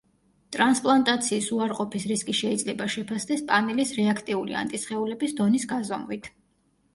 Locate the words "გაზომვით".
5.75-6.33